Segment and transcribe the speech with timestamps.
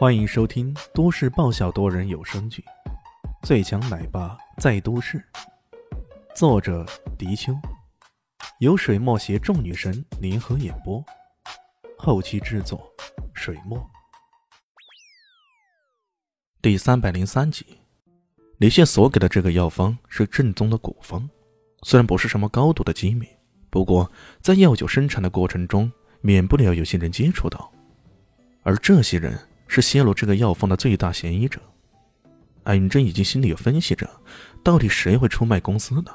[0.00, 2.64] 欢迎收听都市爆笑多人有声剧
[3.46, 5.18] 《最强奶爸在都市》，
[6.34, 6.86] 作者：
[7.18, 7.52] 迪秋，
[8.60, 11.04] 由水墨携众女神联合演播，
[11.98, 12.90] 后期制作：
[13.34, 13.78] 水墨。
[16.62, 17.66] 第三百零三集，
[18.56, 21.28] 李现所给的这个药方是正宗的古方，
[21.82, 23.28] 虽然不是什么高度的机密，
[23.68, 24.10] 不过
[24.40, 25.92] 在药酒生产的过程中，
[26.22, 27.70] 免不了有些人接触到，
[28.62, 29.38] 而这些人。
[29.72, 31.60] 是泄露这个药方的最大嫌疑者，
[32.64, 34.10] 艾云珍已经心里有分析着，
[34.64, 36.12] 到底谁会出卖公司呢？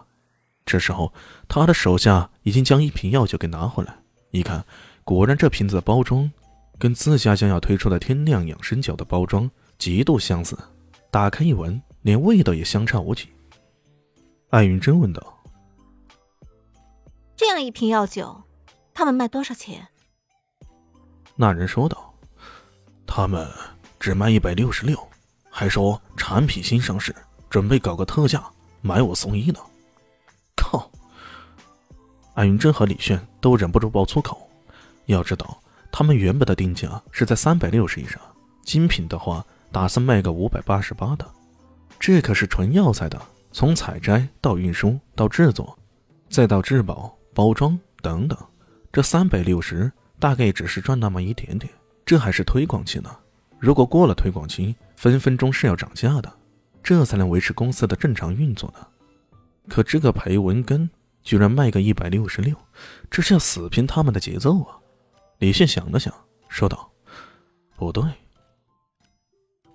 [0.65, 1.13] 这时候，
[1.47, 3.97] 他的手下已经将一瓶药酒给拿回来，
[4.31, 4.65] 一看，
[5.05, 6.29] 果然这瓶子的包装
[6.77, 10.57] 跟自家将要推出的天亮养生酒的包装极度相似，
[11.09, 13.29] 打开一闻，连味道也相差无几。
[14.49, 15.41] 艾云珍问道
[17.37, 18.43] ：“这样一瓶药酒，
[18.93, 19.87] 他们卖多少钱？”
[21.37, 22.14] 那人说道。
[23.17, 23.47] 他们
[23.97, 24.99] 只卖一百六十六，
[25.49, 27.15] 还说产品新上市，
[27.49, 28.43] 准备搞个特价，
[28.81, 29.59] 买五送一呢。
[30.53, 30.91] 靠！
[32.33, 34.49] 安云珍和李炫都忍不住爆粗口。
[35.05, 35.57] 要知道，
[35.93, 38.19] 他们原本的定价是在三百六十以上，
[38.65, 39.41] 精品的话
[39.71, 41.25] 打算卖个五百八十八的。
[41.97, 43.17] 这可是纯药材的，
[43.53, 45.79] 从采摘到运输到制作，
[46.29, 48.37] 再到质保、包装等等，
[48.91, 51.71] 这三百六十大概只是赚那么一点点。
[52.05, 53.09] 这还是推广期呢，
[53.57, 56.31] 如果过了推广期，分分钟是要涨价的，
[56.83, 58.85] 这才能维持公司的正常运作呢。
[59.67, 60.87] 可这个裴文根
[61.23, 62.55] 居然卖个一百六十六，
[63.09, 64.77] 这是要死拼他们的节奏啊！
[65.39, 66.13] 李现想了想，
[66.47, 66.91] 说道
[67.75, 68.03] ：“不对。”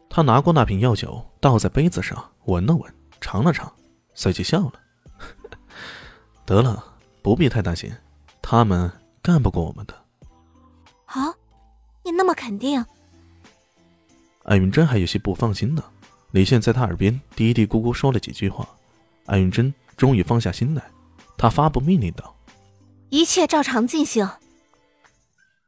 [0.09, 3.73] 他拿过那瓶药酒，倒在杯子上，闻了闻，尝了尝，
[4.15, 4.73] 随即笑了
[6.47, 6.85] ：“得了，
[7.23, 7.93] 不必太担心，
[8.41, 8.89] 他们
[9.21, 9.95] 干不过我们的。”
[11.05, 11.40] 好。
[12.11, 12.85] 你那么肯定？
[14.43, 15.85] 艾云珍还有些不放心呢。
[16.33, 18.69] 李现在他耳边嘀嘀咕咕说了几句话，
[19.27, 20.83] 艾云珍终于放下心来，
[21.39, 22.35] 他发布命令道
[23.11, 24.29] ：“一切照常进行。”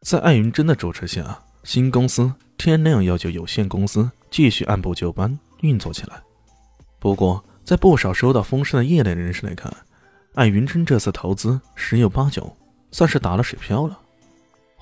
[0.02, 6.20] 在艾云珍的主持下，新公司天亮药酒有限公司继续按部就班运作起来。
[6.98, 9.72] 不过，在不少收到风声的业内人士来看，
[10.34, 12.56] 艾云珍这次投资十有八九
[12.90, 13.96] 算是打了水漂了。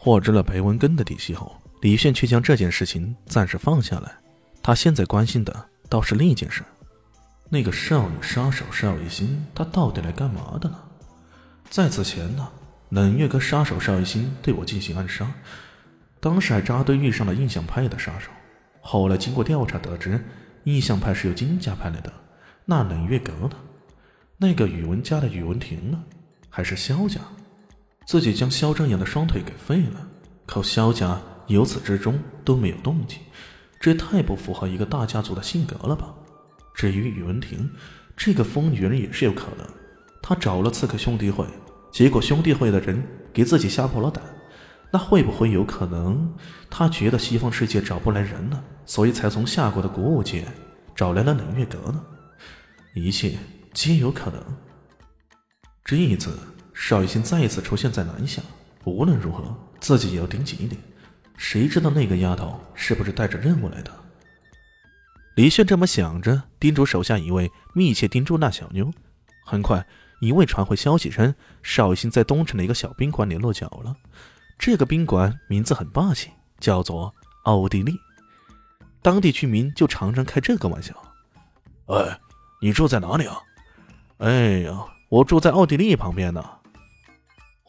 [0.03, 4.11] 获知了裴文根的底细后，李炫却将这件事情暂时放下来。
[4.63, 6.65] 他现在关心的倒是另一件事：
[7.51, 10.79] 那个少女杀手邵一心，她到底来干嘛的呢？
[11.69, 12.49] 在此前呢，
[12.89, 15.31] 冷月阁杀手邵一心对我进行暗杀，
[16.19, 18.31] 当时还扎堆遇上了印象派的杀手。
[18.81, 20.25] 后来经过调查得知，
[20.65, 22.11] 印象派是由金家派来的，
[22.65, 23.51] 那冷月阁呢？
[24.39, 26.03] 那个宇文家的宇文庭呢？
[26.49, 27.21] 还是萧家？
[28.11, 30.05] 自己将萧正阳的双腿给废了，
[30.45, 33.21] 可萧家由此之中都没有动静，
[33.79, 36.13] 这也太不符合一个大家族的性格了吧？
[36.75, 37.71] 至于宇文婷，
[38.17, 39.65] 这个疯女人也是有可能，
[40.21, 41.47] 她找了刺客兄弟会，
[41.93, 43.01] 结果兄弟会的人
[43.33, 44.25] 给自己吓破了胆，
[44.91, 46.35] 那会不会有可能，
[46.69, 50.45] 她觉得西方世界找不来人呢，所以才从夏国的古武界
[50.97, 52.03] 找来了冷月阁呢？
[52.97, 53.39] 一切
[53.73, 54.43] 皆有可能。
[55.85, 56.37] 这一次。
[56.83, 58.41] 邵雨欣再一次出现在南下，
[58.85, 60.81] 无论如何，自己也要盯紧一点。
[61.37, 63.93] 谁知道那个丫头是不是带着任务来的？
[65.37, 68.91] 李炫这么想着，叮嘱手下一位密切盯住那小妞。
[69.45, 69.87] 很快，
[70.23, 71.33] 一位传回消息称，
[71.63, 73.95] 邵雨欣在东城的一个小宾馆里落脚了。
[74.59, 77.15] 这个宾馆名字很霸气，叫做
[77.45, 77.95] 奥地利。
[79.03, 80.95] 当地居民就常常开这个玩笑
[81.89, 82.19] ：“哎，
[82.63, 83.39] 你住在哪里啊
[84.19, 86.43] ？”“哎呀，我住在奥地利旁边呢。”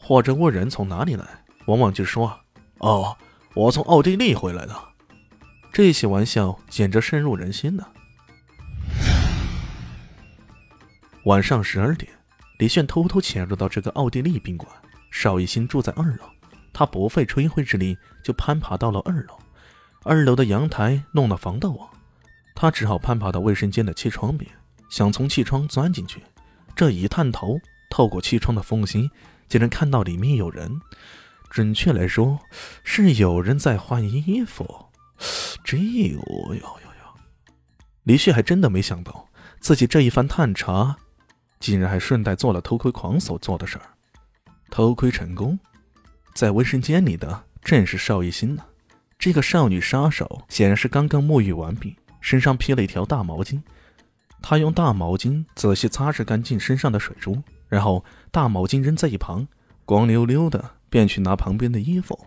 [0.02, 1.24] 或者问人从哪里来，
[1.66, 2.40] 往往就说
[2.78, 3.16] ：“哦，
[3.54, 4.74] 我从奥地利回来的。”
[5.72, 7.86] 这些玩笑简直深入人心呢。
[11.24, 12.10] 晚上十二点，
[12.58, 14.68] 李炫偷偷潜入到这个奥地利宾馆。
[15.12, 16.24] 邵一新住在二楼，
[16.72, 19.38] 他不费吹灰之力就攀爬到了二楼。
[20.02, 21.88] 二楼的阳台弄了防盗网，
[22.56, 24.50] 他只好攀爬到卫生间的气窗边，
[24.90, 26.20] 想从气窗钻进去。
[26.74, 29.08] 这一探头，透过气窗的缝隙。
[29.52, 30.80] 竟然看到里面有人，
[31.50, 32.40] 准确来说
[32.84, 34.86] 是有人在换衣服。
[35.62, 37.20] 这哟哟哟哟！
[38.04, 39.28] 李旭还真的没想到，
[39.60, 40.96] 自己这一番探查，
[41.60, 43.84] 竟然还顺带做了偷窥狂所做的事儿。
[44.70, 45.58] 偷窥成功，
[46.32, 48.64] 在卫生间里的正是邵一心呢。
[49.18, 53.60] 这个少女杀手显然是刚刚沐浴完毕，身上披了一条大毛巾。
[54.40, 57.42] 她用大毛巾仔细擦拭干净身上的水珠。
[57.72, 59.48] 然后大毛巾扔在一旁，
[59.86, 62.26] 光溜溜的便去拿旁边的衣服。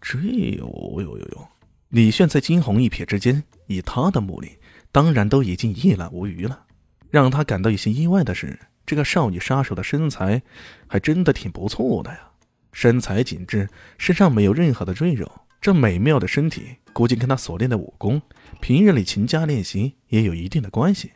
[0.00, 1.48] 这哟哟哟哟！
[1.90, 4.56] 李炫在惊鸿一瞥之间，以他的目力，
[4.90, 6.64] 当然都已经一览无余了。
[7.10, 10.40] 让他感到有些意外的是，这个少女杀手的身材
[10.86, 12.30] 还真的挺不错的呀，
[12.72, 13.68] 身材紧致，
[13.98, 15.30] 身上没有任何的赘肉。
[15.60, 18.22] 这美妙的身体，估计跟她所练的武功、
[18.62, 21.12] 平日里勤加练习也有一定的关系。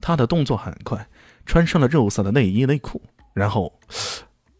[0.00, 1.09] 她的动作很快，
[1.46, 3.02] 穿上了肉色的内衣内裤，
[3.32, 3.78] 然后，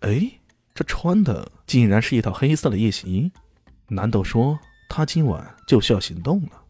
[0.01, 0.31] 哎，
[0.75, 3.31] 这穿的竟然是一套黑色的夜行衣。
[3.89, 6.63] 难道说他今晚就需要行动了？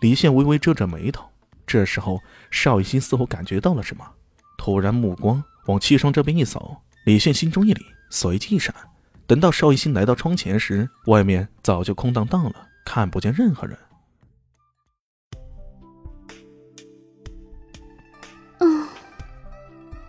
[0.00, 1.24] 李现微微皱着眉头。
[1.66, 2.20] 这时候，
[2.50, 4.06] 邵雨欣似乎感觉到了什么，
[4.56, 6.82] 突然目光往七双这边一扫。
[7.06, 8.74] 李现心中一凛，随即一闪。
[9.26, 13.76] 等到邵雨欣来到窗前时，外面早就空荡荡了，看不见任何人。